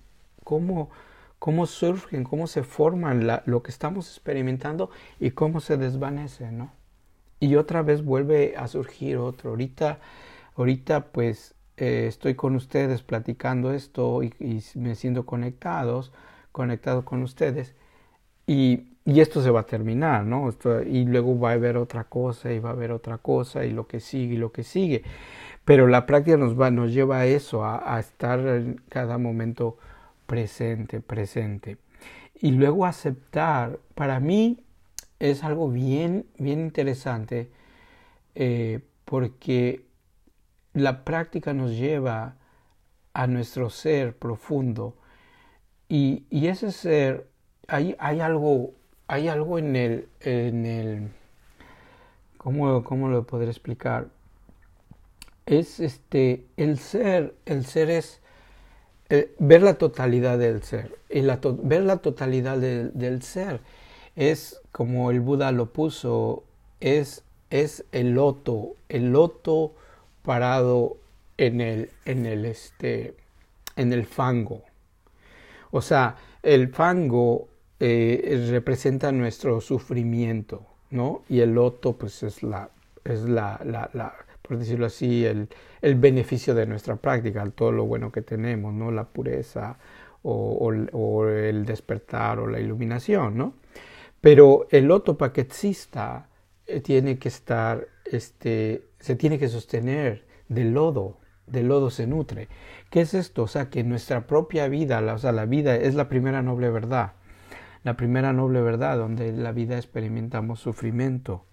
cómo, 0.43 0.89
cómo 1.37 1.67
surgen, 1.67 2.23
cómo 2.23 2.47
se 2.47 2.63
forman 2.63 3.27
lo 3.45 3.61
que 3.61 3.71
estamos 3.71 4.09
experimentando 4.09 4.89
y 5.19 5.31
cómo 5.31 5.59
se 5.59 5.77
desvanece, 5.77 6.51
¿no? 6.51 6.71
Y 7.39 7.55
otra 7.55 7.81
vez 7.81 8.03
vuelve 8.03 8.55
a 8.57 8.67
surgir 8.67 9.17
otro. 9.17 9.51
Ahorita, 9.51 9.99
ahorita 10.55 11.07
pues 11.07 11.55
eh, 11.77 12.05
estoy 12.07 12.35
con 12.35 12.55
ustedes 12.55 13.01
platicando 13.03 13.73
esto 13.73 14.23
y, 14.23 14.33
me 14.75 14.95
siento 14.95 15.25
conectados, 15.25 16.11
conectado 16.51 17.03
con 17.03 17.21
ustedes 17.23 17.75
y, 18.47 18.97
y, 19.03 19.19
esto 19.19 19.41
se 19.41 19.49
va 19.49 19.61
a 19.61 19.65
terminar, 19.65 20.23
¿no? 20.25 20.49
y 20.85 21.05
luego 21.05 21.37
va 21.39 21.49
a 21.51 21.53
haber 21.53 21.77
otra 21.77 22.05
cosa 22.05 22.53
y 22.53 22.59
va 22.59 22.69
a 22.69 22.73
haber 22.73 22.91
otra 22.91 23.17
cosa 23.17 23.65
y 23.65 23.71
lo 23.71 23.87
que 23.87 23.99
sigue 23.99 24.35
y 24.35 24.37
lo 24.37 24.51
que 24.51 24.63
sigue. 24.63 25.03
Pero 25.65 25.87
la 25.87 26.05
práctica 26.05 26.37
nos, 26.37 26.59
va, 26.59 26.71
nos 26.71 26.93
lleva 26.93 27.19
a 27.19 27.25
eso, 27.25 27.65
a 27.65 27.99
estar 27.99 28.39
en 28.39 28.81
cada 28.89 29.17
momento 29.17 29.77
presente, 30.25 31.01
presente. 31.01 31.77
Y 32.39 32.51
luego 32.51 32.85
aceptar, 32.85 33.79
para 33.95 34.19
mí 34.19 34.64
es 35.19 35.43
algo 35.43 35.69
bien, 35.69 36.25
bien 36.38 36.60
interesante 36.60 37.50
eh, 38.36 38.81
porque 39.05 39.86
la 40.74 41.03
práctica 41.03 41.53
nos 41.53 41.72
lleva 41.72 42.36
a 43.13 43.27
nuestro 43.27 43.69
ser 43.69 44.15
profundo 44.17 44.95
y, 45.88 46.25
y 46.29 46.48
ese 46.48 46.72
ser 46.72 47.27
hay, 47.67 47.95
hay 48.00 48.19
algo, 48.19 48.74
hay 49.07 49.27
algo 49.27 49.57
en 49.57 49.75
el, 49.75 50.07
en 50.22 50.65
el, 50.65 51.10
¿cómo, 52.38 52.84
cómo 52.84 53.10
lo 53.10 53.25
podré 53.25 53.48
explicar? 53.48 54.07
Es 55.45 55.79
este, 55.79 56.45
el 56.57 56.77
ser, 56.79 57.36
el 57.45 57.65
ser 57.65 57.89
es, 57.89 58.19
eh, 59.10 59.36
ver 59.39 59.62
la 59.62 59.75
totalidad 59.75 60.39
del 60.39 60.63
ser. 60.63 60.98
Y 61.10 61.22
la 61.22 61.39
ver 61.41 61.84
la 61.84 61.98
totalidad 61.98 62.57
del 62.57 63.22
ser 63.22 63.62
es, 64.15 64.62
como 64.72 65.12
el 65.12 65.22
Buda 65.22 65.51
lo 65.51 65.72
puso, 65.74 66.43
es, 66.79 67.24
es 67.50 67.86
el 67.91 68.12
loto, 68.12 68.75
el 68.89 69.12
loto 69.12 69.74
parado 70.24 70.98
en 71.38 71.62
el, 71.62 71.89
en 72.05 72.25
el, 72.25 72.45
este, 72.45 73.15
en 73.75 73.93
el 73.93 74.05
fango. 74.05 74.63
O 75.72 75.81
sea, 75.81 76.15
el 76.43 76.69
fango 76.69 77.48
eh, 77.79 78.48
representa 78.50 79.12
nuestro 79.12 79.60
sufrimiento, 79.62 80.65
¿no? 80.91 81.24
Y 81.27 81.41
el 81.41 81.53
loto, 81.53 81.93
pues, 81.93 82.24
es 82.24 82.43
la, 82.43 82.69
es 83.03 83.22
la, 83.22 83.60
por 84.41 84.57
decirlo 84.57 84.86
así, 84.86 85.25
el, 85.25 85.50
el, 85.81 85.95
beneficio 85.95 86.55
de 86.55 86.65
nuestra 86.65 86.95
práctica, 86.95 87.45
todo 87.50 87.72
lo 87.72 87.86
bueno 87.86 88.12
que 88.12 88.22
tenemos, 88.22 88.74
¿no? 88.74 88.91
La 88.91 89.03
pureza 89.05 89.77
o, 90.24 90.72
o, 90.93 91.27
el 91.27 91.65
despertar 91.65 92.39
o 92.39 92.48
la 92.48 92.60
iluminación, 92.60 93.38
¿no? 93.38 93.53
Pero 94.25 94.65
el 94.72 94.89
para 95.20 95.34
que 95.34 95.41
exista 95.41 96.29
eh, 96.65 96.79
tiene 96.79 97.20
que 97.20 97.27
estar, 97.27 97.88
este, 98.05 98.88
se 98.98 99.15
tiene 99.15 99.38
que 99.38 99.48
sostener 99.50 100.25
del 100.50 100.74
lodo, 100.74 101.20
del 101.46 101.67
lodo 101.67 101.91
se 101.91 102.08
nutre. 102.08 102.48
¿Qué 102.89 103.01
es 103.01 103.13
esto? 103.13 103.44
O 103.44 103.48
sea, 103.48 103.70
que 103.70 103.84
nuestra 103.84 104.25
propia 104.25 104.67
vida, 104.67 105.00
o 105.13 105.20
sea, 105.20 105.32
la 105.32 105.46
vida 105.46 105.75
es 105.75 105.94
la 105.94 106.10
primera 106.10 106.41
noble 106.41 106.72
verdad, 106.72 107.12
la 107.84 107.98
primera 107.98 108.34
noble 108.34 108.62
verdad 108.62 108.98
donde 108.98 109.32
la 109.32 109.51
vida 109.51 109.75
experimentamos 109.75 110.60
sufrimiento, 110.60 111.46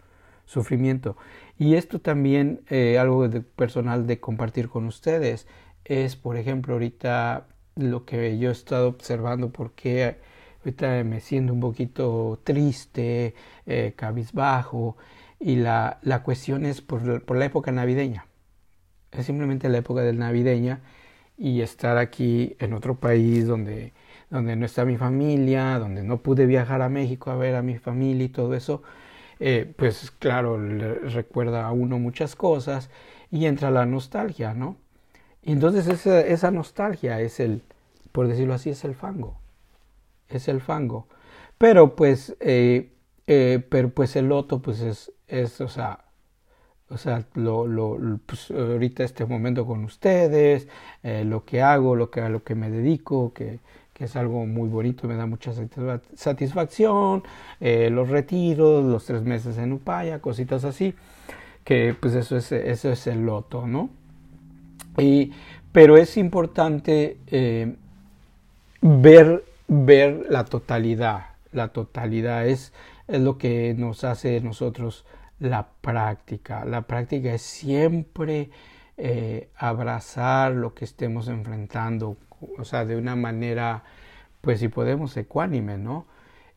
sufrimiento. 0.46 1.18
Y 1.58 1.74
esto 1.74 2.00
también, 2.00 2.62
eh, 2.70 2.98
algo 2.98 3.28
personal 3.54 4.06
de 4.06 4.18
compartir 4.18 4.70
con 4.70 4.86
ustedes, 4.86 5.46
es, 5.84 6.16
por 6.16 6.38
ejemplo, 6.38 6.72
ahorita 6.72 7.48
lo 7.76 8.06
que 8.06 8.38
yo 8.38 8.48
he 8.48 8.52
estado 8.52 8.88
observando, 8.88 9.50
porque 9.52 10.16
ahorita 10.64 11.04
me 11.04 11.20
siento 11.20 11.52
un 11.52 11.60
poquito 11.60 12.40
triste, 12.44 13.34
eh, 13.66 13.94
cabizbajo, 13.96 14.96
y 15.40 15.56
la, 15.56 15.98
la 16.02 16.22
cuestión 16.22 16.66
es 16.66 16.80
por, 16.80 17.24
por 17.24 17.36
la 17.36 17.46
época 17.46 17.72
navideña 17.72 18.26
es 19.12 19.26
simplemente 19.26 19.68
la 19.68 19.78
época 19.78 20.02
del 20.02 20.18
navideña 20.18 20.80
y 21.38 21.60
estar 21.60 21.98
aquí 21.98 22.56
en 22.58 22.72
otro 22.72 22.96
país 22.96 23.46
donde, 23.46 23.92
donde 24.30 24.56
no 24.56 24.66
está 24.66 24.84
mi 24.84 24.96
familia, 24.96 25.78
donde 25.78 26.02
no 26.02 26.18
pude 26.22 26.46
viajar 26.46 26.82
a 26.82 26.88
México 26.88 27.30
a 27.30 27.36
ver 27.36 27.54
a 27.56 27.62
mi 27.62 27.78
familia 27.78 28.24
y 28.26 28.28
todo 28.28 28.54
eso, 28.54 28.82
eh, 29.40 29.72
pues 29.76 30.10
claro, 30.12 30.58
le 30.58 30.94
recuerda 30.94 31.66
a 31.66 31.72
uno 31.72 31.98
muchas 31.98 32.36
cosas 32.36 32.90
y 33.30 33.46
entra 33.46 33.70
la 33.70 33.86
nostalgia, 33.86 34.54
¿no? 34.54 34.76
Y 35.42 35.52
entonces 35.52 35.88
esa, 35.88 36.20
esa 36.20 36.50
nostalgia 36.50 37.20
es 37.20 37.40
el, 37.40 37.62
por 38.12 38.28
decirlo 38.28 38.54
así, 38.54 38.70
es 38.70 38.84
el 38.84 38.94
fango, 38.94 39.36
es 40.38 40.48
el 40.48 40.60
fango. 40.60 41.06
Pero 41.62 41.94
pues, 41.94 42.36
eh, 42.40 42.90
eh, 43.28 43.64
pero 43.70 43.90
pues 43.90 44.16
el 44.16 44.28
loto, 44.28 44.60
pues 44.60 44.80
es, 44.80 45.12
es, 45.28 45.60
o 45.60 45.68
sea, 45.68 46.06
o 46.88 46.98
sea, 46.98 47.24
lo, 47.34 47.68
lo, 47.68 48.18
pues, 48.26 48.50
ahorita 48.50 49.04
este 49.04 49.24
momento 49.24 49.64
con 49.64 49.84
ustedes, 49.84 50.66
eh, 51.04 51.24
lo 51.24 51.44
que 51.44 51.62
hago, 51.62 51.94
lo 51.94 52.10
que, 52.10 52.20
a 52.20 52.28
lo 52.28 52.42
que 52.42 52.56
me 52.56 52.68
dedico, 52.68 53.32
que, 53.32 53.60
que 53.92 54.06
es 54.06 54.16
algo 54.16 54.44
muy 54.44 54.68
bonito, 54.68 55.06
me 55.06 55.14
da 55.14 55.26
mucha 55.26 55.52
satisfacción, 56.14 57.22
los 57.60 58.08
retiros, 58.08 58.84
los 58.84 59.04
tres 59.04 59.22
meses 59.22 59.56
en 59.56 59.72
Upaya, 59.72 60.18
cositas 60.18 60.64
así, 60.64 60.94
que 61.62 61.94
pues 61.98 62.14
eso 62.14 62.36
es, 62.36 62.50
eso 62.50 62.90
es 62.90 63.06
el 63.06 63.24
loto, 63.24 63.68
¿no? 63.68 63.88
Y, 64.98 65.32
pero 65.70 65.96
es 65.96 66.16
importante 66.16 67.18
ver, 68.82 69.44
ver 69.72 70.26
la 70.28 70.44
totalidad, 70.44 71.30
la 71.50 71.68
totalidad 71.68 72.46
es, 72.46 72.72
es 73.08 73.20
lo 73.20 73.38
que 73.38 73.74
nos 73.76 74.04
hace 74.04 74.40
nosotros 74.40 75.06
la 75.38 75.68
práctica. 75.80 76.64
La 76.64 76.82
práctica 76.82 77.32
es 77.32 77.42
siempre 77.42 78.50
eh, 78.98 79.48
abrazar 79.56 80.52
lo 80.52 80.74
que 80.74 80.84
estemos 80.84 81.28
enfrentando, 81.28 82.18
o 82.58 82.64
sea, 82.64 82.84
de 82.84 82.96
una 82.96 83.16
manera, 83.16 83.82
pues 84.42 84.60
si 84.60 84.68
podemos, 84.68 85.16
ecuánime, 85.16 85.78
¿no? 85.78 86.06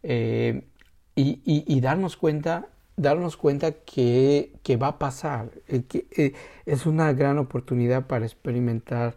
Eh, 0.03 0.67
y, 1.15 1.79
darnos 1.79 2.17
cuenta, 2.17 2.67
darnos 2.97 3.37
cuenta 3.37 3.71
que, 3.71 4.51
que 4.63 4.75
va 4.75 4.87
a 4.87 4.99
pasar, 4.99 5.51
eh, 5.69 5.83
que 5.83 6.33
es 6.65 6.85
una 6.85 7.13
gran 7.13 7.37
oportunidad 7.37 8.07
para 8.07 8.25
experimentar 8.25 9.15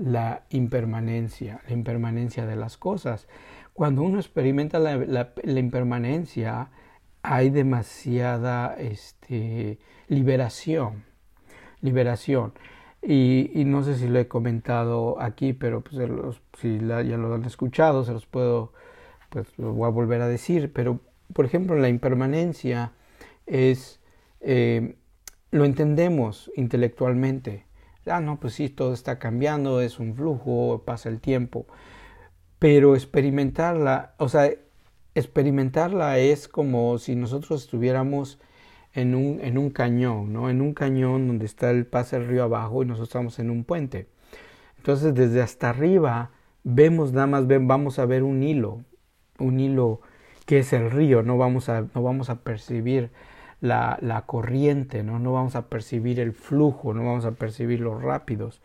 la 0.00 0.44
impermanencia, 0.48 1.60
la 1.68 1.74
impermanencia 1.74 2.46
de 2.46 2.56
las 2.56 2.76
cosas. 2.76 3.28
Cuando 3.74 4.02
uno 4.02 4.18
experimenta 4.18 4.78
la, 4.78 5.32
impermanencia, 5.44 6.70
hay 7.22 7.50
demasiada 7.50 8.74
este, 8.78 9.78
liberación, 10.08 11.04
liberación. 11.82 12.52
Y, 13.02 13.50
no 13.66 13.82
sé 13.82 13.96
si 13.96 14.08
lo 14.08 14.18
he 14.18 14.28
comentado 14.28 15.20
aquí, 15.20 15.52
pero 15.52 15.82
pues, 15.82 15.96
si 16.58 16.78
ya 16.78 17.02
lo 17.02 17.34
han 17.34 17.44
escuchado, 17.44 18.04
se 18.04 18.12
los 18.12 18.26
puedo, 18.26 18.72
pues 19.30 19.46
voy 19.56 19.86
a 19.86 19.90
volver 19.90 20.22
a 20.22 20.28
decir. 20.28 20.72
Pero, 20.72 21.00
por 21.32 21.44
ejemplo, 21.44 21.76
la 21.76 21.88
impermanencia 21.88 22.92
es, 23.46 24.00
eh, 24.40 24.96
lo 25.50 25.64
entendemos 25.64 26.50
intelectualmente. 26.56 27.69
Ah, 28.10 28.20
no, 28.20 28.38
pues 28.40 28.54
sí, 28.54 28.68
todo 28.68 28.92
está 28.92 29.18
cambiando, 29.18 29.80
es 29.80 29.98
un 29.98 30.14
flujo, 30.14 30.82
pasa 30.84 31.08
el 31.08 31.20
tiempo. 31.20 31.66
Pero 32.58 32.94
experimentarla, 32.94 34.14
o 34.18 34.28
sea, 34.28 34.50
experimentarla 35.14 36.18
es 36.18 36.48
como 36.48 36.98
si 36.98 37.16
nosotros 37.16 37.62
estuviéramos 37.62 38.38
en 38.92 39.14
un, 39.14 39.40
en 39.40 39.58
un 39.58 39.70
cañón, 39.70 40.32
¿no? 40.32 40.50
En 40.50 40.60
un 40.60 40.74
cañón 40.74 41.28
donde 41.28 41.46
está 41.46 41.70
el 41.70 41.86
pase 41.86 42.16
el 42.16 42.26
río 42.26 42.44
abajo 42.44 42.82
y 42.82 42.86
nosotros 42.86 43.08
estamos 43.08 43.38
en 43.38 43.50
un 43.50 43.64
puente. 43.64 44.08
Entonces, 44.76 45.14
desde 45.14 45.42
hasta 45.42 45.70
arriba 45.70 46.30
vemos 46.64 47.12
nada 47.12 47.26
más, 47.26 47.44
vamos 47.46 47.98
a 47.98 48.06
ver 48.06 48.22
un 48.22 48.42
hilo, 48.42 48.84
un 49.38 49.60
hilo 49.60 50.00
que 50.46 50.58
es 50.58 50.72
el 50.72 50.90
río, 50.90 51.22
no 51.22 51.38
vamos 51.38 51.68
a, 51.68 51.82
no 51.94 52.02
vamos 52.02 52.30
a 52.30 52.40
percibir 52.42 53.10
la, 53.60 54.24
corriente, 54.26 55.02
¿no? 55.02 55.18
no 55.18 55.32
vamos 55.32 55.56
a 55.56 55.68
percibir 55.68 56.20
el 56.20 56.32
flujo, 56.32 56.94
no 56.94 57.04
vamos 57.04 57.24
a 57.24 57.32
percibir 57.32 57.80
los 57.80 58.02
rápidos, 58.02 58.62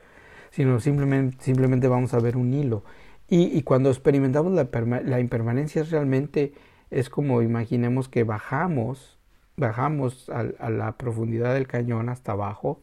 sino 0.52 0.80
simplemente, 0.80 1.38
simplemente 1.42 1.88
vamos 1.88 2.14
a 2.14 2.20
ver 2.20 2.38
un 2.38 2.54
hilo. 2.54 2.84
Y, 3.28 3.64
cuando 3.64 3.90
experimentamos 3.90 4.54
la, 4.54 4.70
la, 5.04 5.20
impermanencia 5.20 5.84
realmente 5.84 6.54
es 6.92 7.10
como 7.10 7.42
imaginemos 7.42 8.08
que 8.08 8.24
bajamos, 8.24 9.18
bajamos 9.58 10.30
a, 10.30 10.70
la 10.70 10.96
profundidad 10.96 11.56
del 11.56 11.68
cañón 11.68 12.10
hasta 12.10 12.34
abajo 12.34 12.82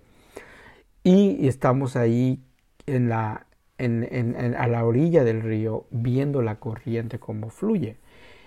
y 1.05 1.47
estamos 1.47 1.95
ahí 1.95 2.43
en 2.87 3.09
la, 3.09 3.47
en, 3.79 4.57
a 4.59 4.67
la 4.67 4.85
orilla 4.85 5.23
del 5.23 5.43
río 5.43 5.87
viendo 5.93 6.43
la 6.43 6.59
corriente 6.59 7.21
como 7.21 7.49
fluye. 7.49 7.99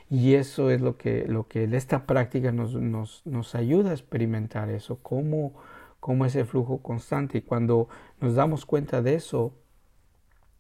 Y 0.10 0.36
eso 0.36 0.70
es 0.70 0.82
lo 0.82 0.98
que, 0.98 1.26
lo 1.28 1.48
que 1.48 1.64
esta 1.64 2.06
práctica 2.06 2.52
nos, 2.52 2.76
nos, 2.76 3.22
nos 3.26 3.56
ayuda 3.56 3.92
a 3.92 3.94
experimentar 3.94 4.70
eso, 4.70 4.98
como 5.02 5.54
cómo 6.00 6.26
ese 6.26 6.46
flujo 6.46 6.78
constante. 6.80 7.40
Y 7.40 7.42
cuando 7.42 7.90
nos 8.22 8.36
damos 8.36 8.66
cuenta 8.66 9.02
de 9.02 9.16
eso, 9.16 9.54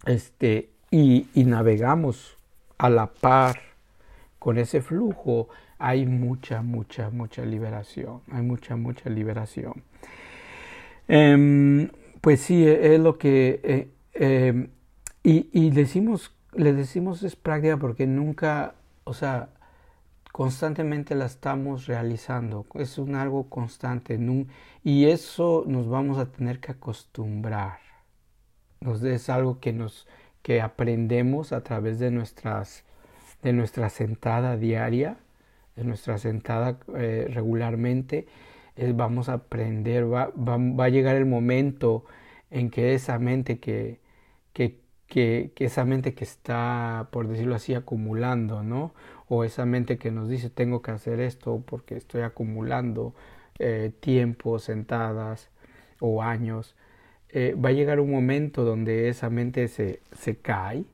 este, 0.07 0.71
y, 0.89 1.27
navegamos 1.35 2.37
a 2.77 2.89
la 2.89 3.07
par 3.07 3.59
con 4.39 4.57
ese 4.57 4.81
flujo, 4.81 5.49
hay 5.77 6.05
mucha, 6.05 6.61
mucha, 6.61 7.09
mucha 7.09 7.45
liberación, 7.45 8.21
hay 8.31 8.41
mucha, 8.41 8.75
mucha 8.75 9.09
liberación. 9.09 9.83
Em, 11.07 11.89
pues 12.21 12.41
sí, 12.41 12.65
es 12.67 12.99
lo 12.99 13.17
que... 13.19 13.59
Eh, 13.63 13.87
em, 14.13 14.69
y, 15.23 15.49
y 15.51 15.69
decimos, 15.71 16.35
le 16.53 16.73
decimos 16.73 17.21
es 17.23 17.35
práctica 17.35 17.77
porque 17.77 18.07
nunca, 18.07 18.73
o 19.05 19.13
sea, 19.13 19.49
constantemente 20.33 21.15
la 21.15 21.25
estamos 21.25 21.87
realizando, 21.87 22.65
es 22.75 22.97
un 22.97 23.15
algo 23.15 23.49
constante 23.49 24.19
y 24.83 25.05
eso 25.05 25.63
nos 25.67 25.87
vamos 25.89 26.17
a 26.19 26.31
tener 26.31 26.59
que 26.59 26.73
acostumbrar. 26.73 27.79
es 29.03 29.29
algo 29.29 29.59
que 29.59 29.73
nos, 29.73 30.07
que 30.41 30.61
aprendemos 30.61 31.53
a 31.53 31.63
través 31.63 31.99
de 31.99 32.11
nuestras 32.11 32.85
de 33.45 33.53
nuestra 33.53 33.89
sentada 33.89 34.57
diaria, 34.57 35.17
de 35.75 35.83
nuestra 35.83 36.17
sentada 36.17 36.79
eh, 36.95 37.27
regularmente, 37.31 38.27
vamos 38.95 39.29
a 39.29 39.33
aprender, 39.33 40.11
va, 40.11 40.31
va, 40.35 40.85
a 40.85 40.89
llegar 40.89 41.15
el 41.15 41.25
momento 41.25 42.05
en 42.49 42.69
que 42.71 42.93
esa 42.95 43.19
mente 43.19 43.59
que, 43.59 43.99
que, 44.53 44.79
que, 45.07 45.51
esa 45.57 45.85
mente 45.85 46.13
que 46.13 46.23
está, 46.23 47.09
por 47.11 47.27
decirlo 47.27 47.55
así, 47.55 47.73
acumulando, 47.73 48.63
¿no? 48.63 48.93
O 49.27 49.43
esa 49.43 49.65
mente 49.65 49.97
que 49.97 50.11
nos 50.11 50.29
dice 50.29 50.49
tengo 50.49 50.81
que 50.81 50.91
hacer 50.91 51.19
esto 51.19 51.63
porque 51.65 51.95
estoy 51.95 52.21
acumulando 52.21 53.13
eh, 53.59 53.91
tiempo, 53.99 54.59
sentadas 54.59 55.49
o 55.99 56.21
años, 56.21 56.75
eh, 57.29 57.55
va 57.55 57.69
a 57.69 57.73
llegar 57.73 57.99
un 57.99 58.11
momento 58.11 58.63
donde 58.63 59.09
esa 59.09 59.29
mente 59.29 59.67
se, 59.67 60.01
se 60.13 60.37
cae, 60.37 60.85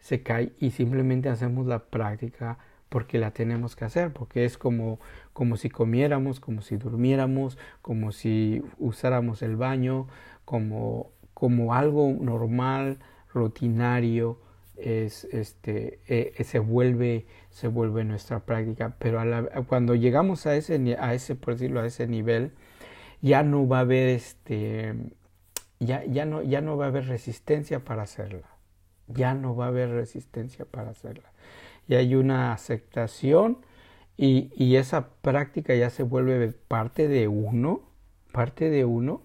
se 0.00 0.22
cae 0.22 0.52
y 0.58 0.70
simplemente 0.72 1.28
hacemos 1.28 1.66
la 1.66 1.80
práctica 1.80 2.58
porque 2.88 3.18
la 3.18 3.32
tenemos 3.32 3.74
que 3.74 3.84
hacer, 3.84 4.12
porque 4.12 4.44
es 4.44 4.56
como, 4.56 5.00
como 5.32 5.56
si 5.56 5.68
comiéramos, 5.68 6.38
como 6.38 6.62
si 6.62 6.76
durmiéramos, 6.76 7.58
como 7.82 8.12
si 8.12 8.62
usáramos 8.78 9.42
el 9.42 9.56
baño, 9.56 10.06
como, 10.44 11.10
como 11.34 11.74
algo 11.74 12.16
normal, 12.20 12.98
rutinario, 13.34 14.38
es, 14.76 15.24
este, 15.24 16.00
eh, 16.08 16.42
se, 16.44 16.58
vuelve, 16.58 17.26
se 17.50 17.68
vuelve 17.68 18.04
nuestra 18.04 18.40
práctica. 18.40 18.96
Pero 18.98 19.20
cuando 19.66 19.94
llegamos 19.94 20.46
a 20.46 20.56
ese, 20.56 20.96
a 20.98 21.14
ese, 21.14 21.34
por 21.34 21.54
decirlo, 21.54 21.80
a 21.80 21.86
ese 21.86 22.06
nivel, 22.06 22.52
ya 23.20 23.42
no 23.42 23.66
va 23.68 23.78
a 23.78 23.80
haber 23.80 24.08
este, 24.08 24.94
ya, 25.80 26.04
ya, 26.04 26.24
no, 26.24 26.42
ya 26.42 26.60
no 26.60 26.76
va 26.76 26.86
a 26.86 26.88
haber 26.88 27.06
resistencia 27.06 27.84
para 27.84 28.02
hacerla. 28.02 28.48
Ya 29.08 29.34
no 29.34 29.54
va 29.54 29.66
a 29.66 29.68
haber 29.68 29.90
resistencia 29.90 30.64
para 30.64 30.90
hacerla. 30.90 31.32
Y 31.86 31.94
hay 31.94 32.14
una 32.14 32.52
aceptación 32.52 33.58
y, 34.16 34.50
y 34.54 34.76
esa 34.76 35.08
práctica 35.20 35.74
ya 35.74 35.90
se 35.90 36.02
vuelve 36.02 36.52
parte 36.52 37.08
de 37.08 37.28
uno, 37.28 37.82
parte 38.32 38.70
de 38.70 38.84
uno, 38.84 39.22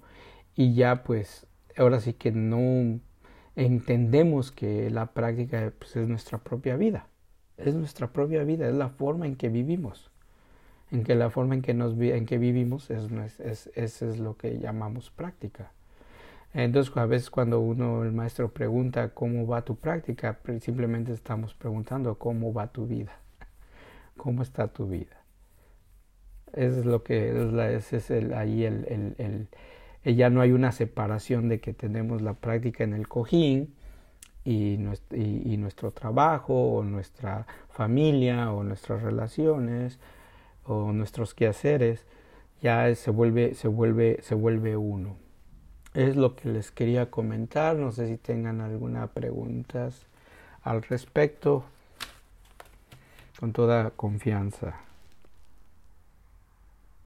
y 0.56 0.74
ya 0.74 1.04
pues 1.04 1.48
ahora 1.78 2.02
sí 2.02 2.13
que 2.13 2.32
no 2.32 3.00
entendemos 3.65 4.52
que 4.52 4.89
la 4.89 5.08
práctica 5.08 5.74
pues, 5.78 5.95
es 5.98 6.08
nuestra 6.08 6.38
propia 6.38 6.78
vida, 6.78 7.08
es 7.58 7.76
nuestra 7.76 8.08
propia 8.08 8.43
vida, 8.43 8.69
es 8.69 8.76
la 8.76 8.89
forma 8.89 9.28
en 9.28 9.36
que 9.36 9.50
vivimos, 9.50 10.12
en 10.91 11.04
que 11.04 11.15
la 11.15 11.30
forma 11.30 11.56
en 11.56 11.62
que, 11.62 11.74
nos, 11.74 12.00
en 12.00 12.26
que 12.26 12.38
vivimos 12.38 12.89
es, 12.89 13.12
es, 13.39 13.69
es, 13.76 14.02
es 14.02 14.17
lo 14.17 14.38
que 14.38 14.60
llamamos 14.60 15.12
práctica. 15.12 15.72
Entonces, 16.54 16.95
a 16.95 17.06
veces 17.06 17.30
cuando 17.30 17.60
uno, 17.60 18.04
el 18.04 18.13
maestro 18.13 18.50
pregunta 18.52 19.10
cómo 19.10 19.45
va 19.45 19.62
tu 19.63 19.76
práctica, 19.76 20.39
simplemente 20.62 21.12
estamos 21.12 21.54
preguntando 21.54 22.17
cómo 22.17 22.54
va 22.54 22.67
tu 22.67 22.88
vida, 22.88 23.19
cómo 24.15 24.41
está 24.41 24.67
tu 24.69 24.88
vida. 24.88 25.17
Eso 26.54 26.80
es 26.80 26.86
lo 26.86 27.04
que 27.04 27.76
es, 27.76 27.93
es 27.93 28.10
el, 28.10 28.34
ahí 28.34 28.63
el, 28.63 29.48
ya 30.03 30.29
no 30.29 30.41
hay 30.41 30.51
una 30.51 30.71
separación 30.71 31.49
de 31.49 31.59
que 31.59 31.73
tenemos 31.73 32.21
la 32.21 32.33
práctica 32.33 32.83
en 32.83 32.93
el 32.93 33.07
cojín 33.07 33.73
y 34.45 34.77
nuestro, 34.77 35.17
y, 35.17 35.57
nuestro 35.57 35.91
trabajo 35.91 36.73
o 36.73 36.83
nuestra 36.83 37.45
familia 37.69 38.51
o 38.51 38.63
nuestras 38.63 39.03
relaciones 39.03 39.99
o 40.65 40.93
nuestros 40.93 41.33
quehaceres 41.33 42.05
ya 42.62 42.93
se 42.95 43.12
vuelve 43.12 43.53
se 43.55 43.67
vuelve 43.67 44.19
se 44.21 44.35
vuelve 44.35 44.77
uno. 44.77 45.17
Es 45.93 46.15
lo 46.15 46.35
que 46.35 46.49
les 46.49 46.71
quería 46.71 47.09
comentar 47.09 47.75
no 47.75 47.91
sé 47.91 48.07
si 48.07 48.17
tengan 48.17 48.62
alguna 48.62 49.07
preguntas 49.07 50.05
al 50.63 50.81
respecto. 50.83 51.65
Con 53.39 53.53
toda 53.53 53.91
confianza 53.91 54.88